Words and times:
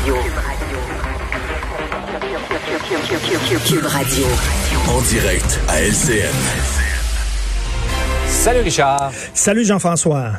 Radio. 0.00 0.16
Cube 3.66 3.84
Radio. 3.84 4.26
En 4.88 5.02
direct 5.02 5.60
à 5.68 5.82
LCN. 5.82 6.32
Salut 8.26 8.60
Richard. 8.60 9.12
Salut 9.34 9.66
Jean-François. 9.66 10.30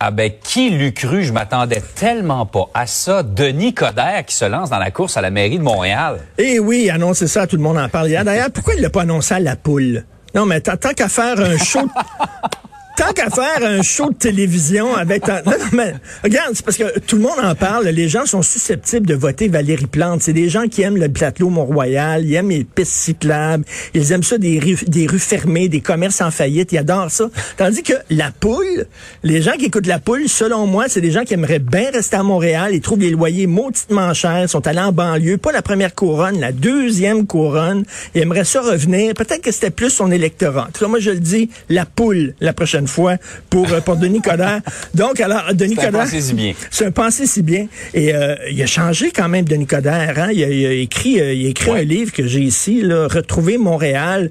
Ah 0.00 0.10
ben, 0.10 0.32
qui 0.42 0.70
l'eût 0.70 0.94
cru? 0.94 1.24
Je 1.24 1.32
m'attendais 1.34 1.82
tellement 1.94 2.46
pas 2.46 2.70
à 2.72 2.86
ça. 2.86 3.22
Denis 3.22 3.74
Coderre 3.74 4.24
qui 4.24 4.34
se 4.34 4.46
lance 4.46 4.70
dans 4.70 4.78
la 4.78 4.90
course 4.90 5.18
à 5.18 5.20
la 5.20 5.30
mairie 5.30 5.58
de 5.58 5.64
Montréal. 5.64 6.20
Eh 6.38 6.58
oui, 6.58 6.88
annoncer 6.88 7.26
ça, 7.26 7.46
tout 7.46 7.56
le 7.56 7.62
monde 7.62 7.76
en 7.76 7.90
parle 7.90 8.08
hier. 8.08 8.24
D'ailleurs, 8.24 8.50
pourquoi 8.50 8.76
il 8.76 8.80
l'a 8.80 8.88
pas 8.88 9.02
annoncé 9.02 9.34
à 9.34 9.40
la 9.40 9.56
poule? 9.56 10.06
Non, 10.34 10.46
mais 10.46 10.62
tant 10.62 10.76
qu'à 10.96 11.08
faire 11.08 11.38
un 11.38 11.58
show... 11.58 11.86
Tant 12.98 13.12
qu'à 13.12 13.30
faire 13.30 13.62
un 13.62 13.80
show 13.80 14.10
de 14.10 14.16
télévision 14.16 14.96
avec... 14.96 15.28
Non, 15.28 15.36
non, 15.46 15.52
mais 15.72 15.94
regarde, 16.24 16.50
c'est 16.54 16.64
parce 16.64 16.76
que 16.76 16.98
tout 16.98 17.14
le 17.14 17.22
monde 17.22 17.38
en 17.40 17.54
parle. 17.54 17.86
Les 17.86 18.08
gens 18.08 18.26
sont 18.26 18.42
susceptibles 18.42 19.06
de 19.06 19.14
voter 19.14 19.46
Valérie 19.46 19.86
Plante. 19.86 20.20
C'est 20.20 20.32
des 20.32 20.48
gens 20.48 20.66
qui 20.66 20.82
aiment 20.82 20.96
le 20.96 21.08
plateau 21.08 21.48
Mont-Royal, 21.48 22.24
ils 22.24 22.34
aiment 22.34 22.50
les 22.50 22.64
pistes 22.64 22.90
cyclables, 22.90 23.64
ils 23.94 24.10
aiment 24.10 24.24
ça 24.24 24.36
des 24.36 24.58
rues, 24.58 24.78
des 24.88 25.06
rues 25.06 25.20
fermées, 25.20 25.68
des 25.68 25.80
commerces 25.80 26.20
en 26.20 26.32
faillite, 26.32 26.72
ils 26.72 26.78
adorent 26.78 27.12
ça. 27.12 27.30
Tandis 27.56 27.84
que 27.84 27.92
la 28.10 28.32
poule, 28.32 28.86
les 29.22 29.42
gens 29.42 29.52
qui 29.52 29.66
écoutent 29.66 29.86
la 29.86 30.00
poule, 30.00 30.28
selon 30.28 30.66
moi, 30.66 30.86
c'est 30.88 31.00
des 31.00 31.12
gens 31.12 31.22
qui 31.22 31.34
aimeraient 31.34 31.60
bien 31.60 31.92
rester 31.92 32.16
à 32.16 32.24
Montréal, 32.24 32.72
ils 32.74 32.80
trouvent 32.80 32.98
les 32.98 33.10
loyers 33.10 33.46
mauditement 33.46 34.12
chers, 34.12 34.50
sont 34.50 34.66
allés 34.66 34.80
en 34.80 34.90
banlieue, 34.90 35.36
pas 35.38 35.52
la 35.52 35.62
première 35.62 35.94
couronne, 35.94 36.40
la 36.40 36.50
deuxième 36.50 37.28
couronne, 37.28 37.84
ils 38.16 38.22
aimeraient 38.22 38.42
ça 38.42 38.60
revenir. 38.60 39.14
Peut-être 39.14 39.42
que 39.42 39.52
c'était 39.52 39.70
plus 39.70 39.90
son 39.90 40.10
électorat. 40.10 40.68
Tout 40.74 40.80
cas, 40.80 40.88
moi, 40.88 40.98
je 40.98 41.10
le 41.10 41.20
dis, 41.20 41.48
la 41.68 41.86
poule 41.86 42.34
la 42.40 42.52
prochaine 42.52 42.87
fois 42.88 43.16
pour, 43.50 43.72
euh, 43.72 43.80
pour 43.80 43.96
Denis 43.96 44.20
Coderre. 44.20 44.60
Donc, 44.94 45.20
alors, 45.20 45.54
Denis 45.54 45.74
C'est 45.76 45.82
un 45.82 45.84
Coderre... 45.86 46.00
pensée 46.02 46.20
si 46.20 46.34
bien. 46.34 46.52
C'est 46.70 46.86
un 46.86 46.90
pensée 46.90 47.26
si 47.26 47.42
bien. 47.42 47.66
Et 47.94 48.14
euh, 48.14 48.34
il 48.50 48.60
a 48.62 48.66
changé 48.66 49.12
quand 49.14 49.28
même, 49.28 49.44
Denis 49.44 49.66
Coderre. 49.66 50.14
Hein? 50.18 50.30
Il, 50.32 50.42
a, 50.42 50.48
il 50.48 50.66
a 50.66 50.72
écrit, 50.72 51.20
euh, 51.20 51.32
il 51.32 51.46
a 51.46 51.50
écrit 51.50 51.70
Ouais. 51.70 51.80
un 51.80 51.84
livre 51.84 52.12
que 52.12 52.26
j'ai 52.26 52.40
ici, 52.40 52.82
là, 52.82 53.06
Retrouver 53.08 53.58
Montréal. 53.58 54.30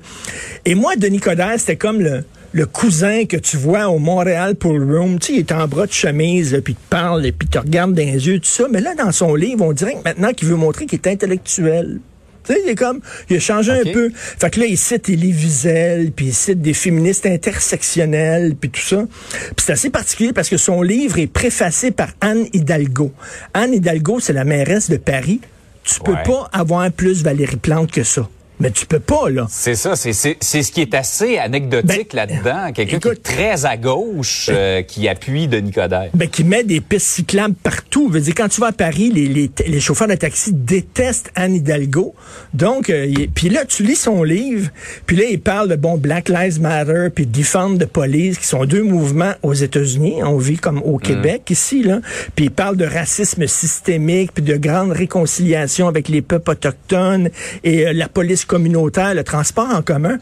Et 0.66 0.76
moi, 0.76 0.96
Denis 0.98 1.20
Coderre, 1.20 1.56
c'était 1.58 1.78
comme 1.78 2.02
le 2.02 2.24
le 2.54 2.66
cousin 2.66 3.26
que 3.26 3.36
tu 3.38 3.58
vois 3.58 3.88
au 3.90 4.00
Montréal 4.00 4.56
Pool 4.56 4.82
Room, 4.92 5.20
tu 5.20 5.28
sais, 5.28 5.34
il 5.34 5.40
est 5.40 5.52
en 5.52 5.68
bras 5.68 5.86
de 5.86 5.92
chemise, 5.92 6.54
là, 6.54 6.62
puis 6.62 6.74
il 6.74 6.76
te 6.78 6.90
parle, 6.90 7.26
et 7.26 7.32
puis 7.32 7.46
il 7.48 7.52
te 7.52 7.60
regarde 7.60 7.94
dans 7.94 8.02
les 8.04 8.26
yeux, 8.28 8.40
tout 8.40 8.48
ça. 8.48 8.64
Mais 8.72 8.80
là, 8.80 8.96
dans 8.96 9.12
son 9.12 9.36
livre, 9.36 9.64
on 9.66 9.74
dirait 9.74 9.94
que 9.96 10.04
maintenant 10.04 10.32
qu'il 10.32 10.48
veut 10.48 10.56
montrer 10.56 10.86
qu'il 10.86 10.98
est 10.98 11.08
intellectuel. 11.08 12.00
Tu 12.48 12.54
sais, 12.54 12.62
il 12.66 12.70
est 12.70 12.76
comme, 12.76 13.02
il 13.30 13.38
a 13.38 13.40
changé 13.40 13.72
un 13.72 13.84
peu. 13.84 14.10
Fait 14.14 14.50
que 14.50 14.60
là, 14.60 14.66
il 14.66 14.78
cite 14.78 15.10
Elie 15.10 15.34
Wiesel, 15.34 16.12
puis 16.12 16.28
il 16.28 16.34
cite 16.34 16.62
des 16.62 16.74
féministes 16.74 17.26
intersectionnelles, 17.26 18.56
puis 18.56 18.70
tout 18.70 18.82
ça. 18.82 19.06
Puis 19.30 19.66
c'est 19.66 19.74
assez 19.74 19.90
particulier 19.90 20.34
parce 20.34 20.50
que 20.50 20.58
son 20.58 20.82
livre 20.82 21.20
est 21.20 21.28
préfacé 21.28 21.92
par 21.92 22.10
Anne 22.22 22.48
Hidalgo. 22.54 23.12
Anne 23.54 23.74
Hidalgo, 23.74 24.20
c'est 24.20 24.34
la 24.34 24.46
mairesse 24.46 24.90
de 24.90 24.98
Paris. 24.98 25.42
Tu 25.84 26.00
peux 26.02 26.16
pas 26.26 26.50
avoir 26.52 26.92
plus 26.92 27.24
Valérie 27.24 27.56
Plante 27.58 27.92
que 27.92 28.04
ça. 28.04 28.28
Mais 28.60 28.72
tu 28.72 28.86
peux 28.88 29.00
pas, 29.00 29.30
là. 29.30 29.46
C'est 29.50 29.76
ça, 29.76 29.96
c'est 29.96 30.14
c'est- 30.14 30.38
c'est 30.42 30.64
ce 30.64 30.72
qui 30.72 30.82
est 30.82 30.94
assez 30.96 31.38
anecdotique 31.38 32.12
Ben, 32.16 32.28
là-dedans. 32.28 32.72
Quelqu'un 32.74 33.00
qui 33.00 33.08
est 33.10 33.24
très 33.24 33.66
à 33.66 33.78
gauche, 33.78 34.50
euh, 34.52 34.82
qui 34.82 35.08
appuie 35.08 35.48
Denis 35.48 35.72
Coderre. 35.72 36.10
Ben, 36.16 36.28
qui 36.28 36.44
met 36.44 36.64
des 36.64 36.82
pistes 36.82 37.08
cyclables 37.08 37.54
partout. 37.56 38.08
Je 38.10 38.14
veux 38.16 38.22
dire, 38.22 38.34
quand 38.36 38.48
tu 38.48 38.60
vas 38.60 38.68
à 38.68 38.72
Paris, 38.72 39.12
les, 39.14 39.28
les, 39.28 39.52
les 39.68 39.80
chauffeurs 39.80 40.08
de 40.08 40.16
taxi 40.16 40.54
détestent 40.54 41.32
Anne 41.36 41.56
Hidalgo. 41.56 42.16
Donc, 42.54 42.90
euh, 42.90 43.14
puis 43.36 43.50
là, 43.50 43.64
tu 43.66 43.84
lis 43.84 43.96
son 43.96 44.24
livre, 44.24 44.70
puis 45.06 45.16
là, 45.18 45.26
il 45.30 45.40
parle 45.40 45.70
de, 45.70 45.76
bon, 45.76 45.98
Black 45.98 46.28
Lives 46.30 46.60
Matter, 46.60 47.10
puis 47.14 47.28
Defund 47.28 47.78
the 47.80 47.86
Police, 47.86 48.40
qui 48.40 48.48
sont 48.48 48.66
deux 48.66 48.84
mouvements 48.84 49.34
aux 49.44 49.54
États-Unis. 49.54 50.24
On 50.24 50.38
vit 50.38 50.58
comme 50.58 50.82
au 50.84 50.98
Québec, 50.98 51.44
ici, 51.52 51.84
là. 51.84 52.00
Puis 52.36 52.46
il 52.46 52.52
parle 52.52 52.76
de 52.78 52.86
racisme 52.86 53.46
systémique, 53.46 54.32
puis 54.34 54.44
de 54.44 54.56
grande 54.58 54.92
réconciliation 54.94 55.88
avec 55.88 56.10
les 56.10 56.22
peuples 56.24 56.52
autochtones 56.52 57.30
et 57.64 57.88
euh, 57.88 57.94
la 57.94 58.08
police 58.10 58.46
communautaire, 58.48 59.14
le 59.14 59.24
transport 59.24 59.70
en 59.70 59.82
commun. 59.82 60.18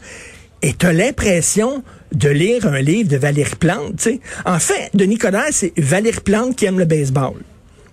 Et 0.62 0.72
tu 0.72 0.86
as 0.86 0.92
l'impression 0.92 1.82
de 2.12 2.28
lire 2.28 2.66
un 2.66 2.80
livre 2.80 3.08
de 3.08 3.16
Valérie 3.16 3.56
Plante. 3.56 4.08
En 4.44 4.58
fait, 4.58 4.90
Denis 4.94 5.18
Coderre, 5.18 5.48
c'est 5.50 5.72
Valérie 5.76 6.20
Plante 6.20 6.56
qui 6.56 6.64
aime 6.64 6.78
le 6.78 6.86
baseball. 6.86 7.34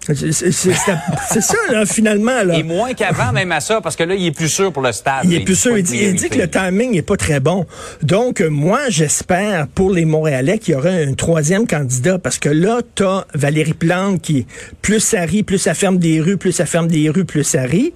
C'est 0.05 0.51
ça, 0.51 1.57
là, 1.71 1.85
finalement. 1.85 2.43
Là. 2.43 2.57
Et 2.57 2.63
moins 2.63 2.93
qu'avant, 2.93 3.31
même 3.31 3.51
à 3.53 3.61
ça, 3.61 3.79
parce 3.79 3.95
que 3.95 4.03
là, 4.03 4.15
il 4.15 4.25
est 4.25 4.31
plus 4.31 4.49
sûr 4.49 4.73
pour 4.73 4.83
le 4.83 4.91
stade. 4.91 5.21
Il 5.23 5.33
est 5.33 5.45
plus 5.45 5.55
sûr. 5.55 5.77
Il 5.77 5.83
de 5.83 5.87
dit, 5.87 5.97
il 5.97 6.15
dit 6.15 6.29
que 6.29 6.37
le 6.37 6.49
timing 6.49 6.91
n'est 6.91 7.01
pas 7.01 7.15
très 7.15 7.39
bon. 7.39 7.65
Donc, 8.01 8.41
euh, 8.41 8.49
moi, 8.49 8.81
j'espère 8.89 9.67
pour 9.67 9.91
les 9.91 10.03
Montréalais 10.03 10.59
qu'il 10.59 10.73
y 10.73 10.77
aura 10.77 10.89
un 10.89 11.13
troisième 11.13 11.67
candidat 11.67 12.19
parce 12.19 12.37
que 12.37 12.49
là, 12.49 12.81
t'as 12.95 13.25
Valérie 13.33 13.73
Plante 13.73 14.21
qui, 14.21 14.45
plus 14.81 14.99
ça 14.99 15.21
rit, 15.21 15.43
plus 15.43 15.57
ça 15.57 15.73
ferme 15.73 15.97
des 15.97 16.19
rues, 16.19 16.37
plus 16.37 16.51
ça 16.51 16.65
ferme 16.65 16.87
des 16.87 17.09
rues, 17.09 17.25
plus 17.25 17.43
ça 17.43 17.61
rit. 17.61 17.93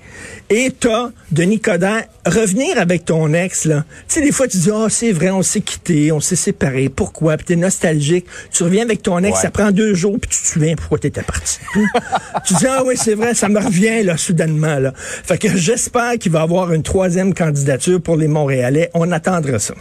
Et 0.50 0.72
t'as 0.80 1.10
Denis 1.32 1.60
Coderre. 1.60 2.04
Revenir 2.30 2.78
avec 2.80 3.06
ton 3.06 3.34
ex, 3.34 3.66
là. 3.66 3.86
Tu 4.08 4.16
sais, 4.16 4.22
des 4.22 4.32
fois, 4.32 4.48
tu 4.48 4.58
dis, 4.58 4.70
ah, 4.74 4.88
c'est 4.90 5.12
vrai, 5.12 5.30
on 5.30 5.42
s'est 5.42 5.62
quitté, 5.62 6.12
on 6.12 6.20
s'est 6.20 6.36
séparés. 6.36 6.90
Pourquoi? 6.90 7.38
Puis 7.38 7.46
t'es 7.48 7.56
nostalgique. 7.56 8.26
Tu 8.52 8.64
reviens 8.64 8.84
avec 8.84 9.02
ton 9.04 9.18
ex, 9.24 9.36
Ouais. 9.38 9.42
ça 9.42 9.50
prend 9.52 9.72
deux 9.72 9.94
jours, 9.94 10.18
puis 10.20 10.30
tu 10.30 10.42
te 10.42 10.48
souviens 10.48 10.76
pourquoi 10.76 11.00
t'étais 11.00 11.22
parti. 11.24 11.58
tu 12.46 12.54
dis, 12.56 12.66
ah 12.68 12.84
oui, 12.86 12.96
c'est 12.98 13.16
vrai, 13.16 13.34
ça 13.34 13.50
me 13.50 13.60
revient, 13.60 14.04
là, 14.04 14.18
soudainement, 14.18 14.78
là. 14.80 14.94
Fait 14.96 15.38
que 15.38 15.56
j'espère 15.58 16.18
qu'il 16.20 16.32
va 16.32 16.40
y 16.40 16.44
avoir 16.44 16.74
une 16.74 16.84
troisième 16.84 17.34
candidature 17.34 18.02
pour 18.02 18.16
les 18.18 18.28
Montréalais. 18.28 18.90
On 18.94 19.12
attendra 19.12 19.60
ça. 19.60 19.74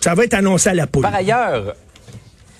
Ça 0.00 0.14
va 0.14 0.24
être 0.24 0.34
annoncé 0.34 0.68
à 0.70 0.74
la 0.74 0.86
poule. 0.86 1.02
Par 1.02 1.14
ailleurs, 1.14 1.74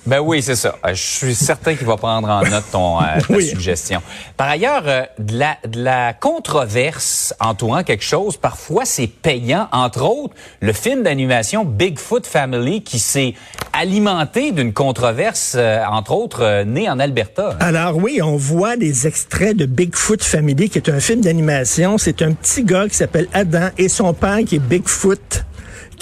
ben 0.07 0.21
oui, 0.21 0.43
c'est 0.43 0.57
ça. 0.57 0.77
Euh, 0.87 0.95
Je 0.95 1.03
suis 1.03 1.35
certain 1.35 1.75
qu'il 1.75 1.87
va 1.87 1.97
prendre 1.97 2.29
en 2.29 2.43
note 2.43 2.65
ton 2.71 3.01
euh, 3.01 3.05
ta 3.27 3.35
Oui. 3.35 3.47
suggestion. 3.49 4.03
Par 4.37 4.49
ailleurs, 4.49 4.83
euh, 4.87 5.03
de, 5.19 5.39
la, 5.39 5.57
de 5.67 5.83
la 5.83 6.13
controverse 6.13 7.35
entourant 7.41 7.83
quelque 7.83 8.05
chose, 8.05 8.37
parfois 8.37 8.85
c'est 8.85 9.07
payant. 9.07 9.69
Entre 9.73 10.03
autres, 10.03 10.35
le 10.61 10.73
film 10.73 11.03
d'animation 11.03 11.65
Bigfoot 11.65 12.27
Family 12.27 12.83
qui 12.83 12.99
s'est 12.99 13.35
alimenté 13.73 14.53
d'une 14.53 14.73
controverse, 14.73 15.55
euh, 15.57 15.83
entre 15.91 16.13
autres, 16.13 16.43
euh, 16.43 16.65
née 16.65 16.89
en 16.89 16.99
Alberta. 17.01 17.57
Alors 17.61 17.97
oui, 17.97 18.21
on 18.23 18.37
voit 18.37 18.77
des 18.77 19.07
extraits 19.07 19.57
de 19.57 19.67
Bigfoot 19.67 20.23
Family, 20.23 20.69
qui 20.71 20.79
est 20.79 20.89
un 20.91 21.01
film 21.01 21.23
d'animation. 21.23 21.99
C'est 21.99 22.23
un 22.23 22.33
petit 22.33 22.63
gars 22.63 22.89
qui 22.89 22.95
s'appelle 22.97 23.27
Adam 23.33 23.69
et 23.79 23.89
son 23.89 24.13
père 24.15 24.39
qui 24.47 24.57
est 24.57 24.61
Bigfoot 24.61 25.45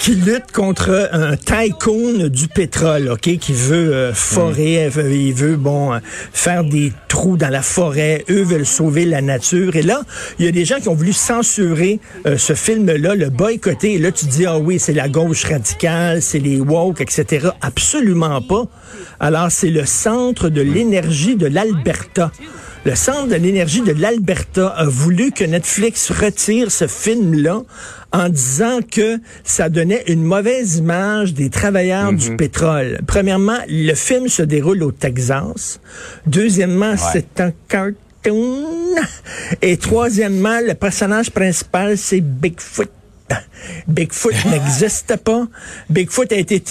qui 0.03 0.15
lutte 0.15 0.51
contre 0.51 1.09
un 1.13 1.37
tycoon 1.37 2.27
du 2.27 2.49
pétrole, 2.49 3.07
ok, 3.07 3.37
qui 3.37 3.53
veut 3.53 3.93
euh, 3.93 4.13
forer, 4.13 4.91
euh, 4.97 5.15
il 5.15 5.33
veut 5.33 5.55
bon 5.55 5.93
euh, 5.93 5.99
faire 6.33 6.65
des 6.65 6.91
trous 7.07 7.37
dans 7.37 7.47
la 7.47 7.61
forêt. 7.61 8.25
Eux 8.29 8.43
veulent 8.43 8.65
sauver 8.65 9.05
la 9.05 9.21
nature. 9.21 9.77
Et 9.77 9.81
là, 9.81 10.01
il 10.39 10.45
y 10.45 10.49
a 10.49 10.51
des 10.51 10.65
gens 10.65 10.81
qui 10.81 10.89
ont 10.89 10.93
voulu 10.93 11.13
censurer 11.13 12.01
euh, 12.25 12.37
ce 12.37 12.51
film-là, 12.51 13.15
le 13.15 13.29
boycotter. 13.29 13.93
Et 13.93 13.97
là, 13.97 14.11
tu 14.11 14.25
dis 14.25 14.45
ah 14.45 14.59
oui, 14.59 14.77
c'est 14.77 14.91
la 14.91 15.07
gauche 15.07 15.45
radicale, 15.45 16.21
c'est 16.21 16.39
les 16.39 16.59
woke, 16.59 16.99
etc. 16.99 17.51
Absolument 17.61 18.41
pas. 18.41 18.65
Alors, 19.21 19.51
c'est 19.51 19.69
le 19.69 19.85
centre 19.85 20.49
de 20.49 20.59
l'énergie 20.59 21.37
de 21.37 21.47
l'Alberta. 21.47 22.29
Le 22.85 22.95
Centre 22.95 23.27
de 23.29 23.35
l'énergie 23.35 23.81
de 23.81 23.93
l'Alberta 23.93 24.67
a 24.67 24.83
voulu 24.83 25.31
que 25.31 25.45
Netflix 25.45 26.11
retire 26.11 26.69
ce 26.69 26.87
film-là 26.87 27.61
en 28.11 28.27
disant 28.27 28.79
que 28.81 29.19
ça 29.45 29.69
donnait 29.69 30.03
une 30.07 30.21
mauvaise 30.23 30.77
image 30.77 31.33
des 31.33 31.49
travailleurs 31.49 32.11
du 32.11 32.35
pétrole. 32.35 32.99
Premièrement, 33.07 33.59
le 33.69 33.93
film 33.93 34.27
se 34.27 34.43
déroule 34.43 34.83
au 34.83 34.91
Texas. 34.91 35.79
Deuxièmement, 36.27 36.95
c'est 36.97 37.39
un 37.39 37.53
cartoon. 37.69 38.65
Et 39.61 39.77
troisièmement, 39.77 40.59
le 40.59 40.73
personnage 40.73 41.31
principal, 41.31 41.97
c'est 41.97 42.19
Bigfoot. 42.19 42.89
Bigfoot 43.87 44.33
n'existe 44.49 45.15
pas. 45.17 45.47
Bigfoot 45.89 46.31
a 46.31 46.35
été, 46.35 46.61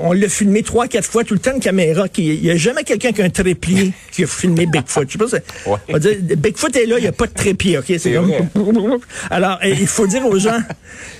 on 0.00 0.12
l'a 0.12 0.28
filmé 0.28 0.62
trois, 0.62 0.88
quatre 0.88 1.04
fois, 1.08 1.24
tout 1.24 1.34
le 1.34 1.40
temps 1.40 1.56
de 1.56 1.62
caméra. 1.62 2.06
Il 2.16 2.40
n'y 2.42 2.50
a 2.50 2.56
jamais 2.56 2.84
quelqu'un 2.84 3.12
qui 3.12 3.22
a 3.22 3.24
un 3.24 3.30
trépied 3.30 3.92
qui 4.12 4.24
a 4.24 4.26
filmé 4.26 4.66
Bigfoot. 4.66 5.06
Je 5.08 5.12
sais 5.12 5.18
pas, 5.18 5.28
c'est- 5.28 5.68
Ouais. 5.68 5.76
on 5.88 5.92
va 5.94 5.98
dire, 5.98 6.16
Bigfoot 6.36 6.74
est 6.76 6.86
là, 6.86 6.96
il 6.98 7.02
n'y 7.02 7.06
a 7.08 7.12
pas 7.12 7.26
de 7.26 7.32
trépied, 7.32 7.78
ok? 7.78 7.92
C'est 7.98 8.12
comme, 8.12 8.32
alors, 9.30 9.58
eh, 9.62 9.70
il 9.72 9.86
faut 9.86 10.06
dire 10.06 10.24
aux 10.26 10.38
gens, 10.38 10.58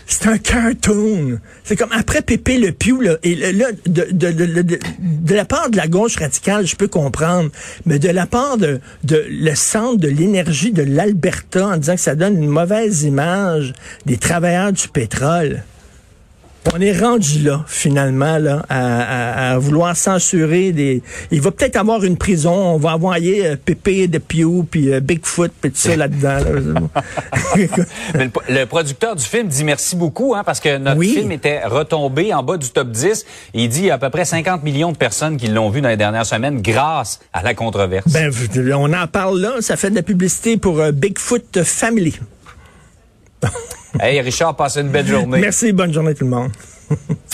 c'est 0.06 0.26
un 0.26 0.38
cartoon. 0.38 1.38
C'est 1.64 1.76
comme 1.76 1.92
après 1.92 2.22
Pépé 2.22 2.58
Le 2.58 2.72
Pew, 2.72 3.00
là, 3.02 3.16
et 3.22 3.34
là, 3.34 3.66
de, 3.86 4.06
de, 4.10 4.30
de, 4.32 4.46
de, 4.46 4.62
de- 4.62 4.78
de 4.98 5.34
la 5.34 5.44
part 5.44 5.70
de 5.70 5.76
la 5.76 5.86
gauche 5.86 6.16
radicale, 6.16 6.66
je 6.66 6.76
peux 6.76 6.88
comprendre, 6.88 7.50
mais 7.86 7.98
de 7.98 8.08
la 8.08 8.26
part 8.26 8.56
de, 8.56 8.80
de 9.04 9.26
le 9.28 9.54
centre 9.54 9.98
de 9.98 10.08
l'énergie 10.08 10.72
de 10.72 10.82
l'Alberta, 10.82 11.66
en 11.68 11.76
disant 11.76 11.94
que 11.94 12.00
ça 12.00 12.14
donne 12.14 12.42
une 12.42 12.48
mauvaise 12.48 13.02
image 13.02 13.72
des 14.06 14.16
travailleurs 14.16 14.72
du 14.72 14.87
pétrole. 14.90 15.62
On 16.74 16.80
est 16.82 16.92
rendu 16.98 17.38
là, 17.44 17.64
finalement, 17.66 18.36
là, 18.36 18.66
à, 18.68 18.98
à- 19.48 19.52
à 19.52 19.58
vouloir 19.58 19.96
censurer 19.96 20.72
des. 20.72 21.02
Il 21.30 21.40
va 21.40 21.50
peut-être 21.50 21.76
avoir 21.76 22.04
une 22.04 22.18
prison. 22.18 22.52
On 22.52 22.76
va 22.76 22.94
envoyer 22.94 23.46
euh, 23.46 23.56
Pépé 23.56 24.06
de 24.06 24.18
Pew, 24.18 24.64
puis 24.70 24.92
euh, 24.92 25.00
Bigfoot, 25.00 25.50
puis 25.62 25.70
tout 25.70 25.78
ça 25.78 25.96
là-dedans. 25.96 26.38
là. 26.40 27.02
Mais 28.14 28.28
le, 28.48 28.54
le 28.54 28.64
producteur 28.66 29.16
du 29.16 29.24
film 29.24 29.48
dit 29.48 29.64
merci 29.64 29.96
beaucoup, 29.96 30.34
hein, 30.34 30.42
parce 30.44 30.60
que 30.60 30.76
notre 30.76 30.98
Oui. 30.98 31.14
film 31.14 31.32
était 31.32 31.64
retombé 31.64 32.34
en 32.34 32.42
bas 32.42 32.58
du 32.58 32.68
top 32.68 32.90
10. 32.90 33.24
Et 33.54 33.62
il 33.64 33.68
dit 33.70 33.78
qu'il 33.78 33.86
y 33.86 33.90
a 33.90 33.94
à 33.94 33.98
peu 33.98 34.10
près 34.10 34.26
50 34.26 34.62
millions 34.62 34.92
de 34.92 34.96
personnes 34.98 35.38
qui 35.38 35.46
l'ont 35.46 35.70
vu 35.70 35.80
dans 35.80 35.88
les 35.88 35.96
dernières 35.96 36.26
semaines 36.26 36.60
grâce 36.60 37.20
à 37.32 37.42
la 37.42 37.54
controverse. 37.54 38.12
ben, 38.12 38.30
on 38.74 38.92
en 38.92 39.06
parle 39.06 39.40
là. 39.40 39.52
Ça 39.60 39.76
fait 39.76 39.88
de 39.90 39.94
la 39.94 40.02
publicité 40.02 40.58
pour 40.58 40.80
euh, 40.80 40.92
Bigfoot 40.92 41.62
Family. 41.62 42.14
Hey, 44.00 44.20
Richard, 44.20 44.56
passe 44.56 44.76
une 44.76 44.88
belle 44.88 45.06
journée. 45.06 45.40
Merci, 45.40 45.72
bonne 45.72 45.92
journée 45.92 46.14
tout 46.14 46.24
le 46.24 46.30
monde. 46.30 46.50